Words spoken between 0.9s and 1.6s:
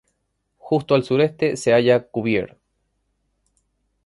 al sureste